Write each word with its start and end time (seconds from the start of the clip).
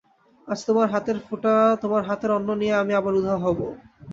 আজ 0.47 0.59
তোমার 0.67 0.87
হাতের 0.93 1.17
ফোঁটা 1.25 1.53
তোমার 1.81 2.01
হাতের 2.09 2.31
অন্ন 2.37 2.49
নিয়ে 2.61 2.73
আবার 2.73 2.91
আমি 3.03 3.19
উধাও 3.19 3.39
হব। 3.45 3.59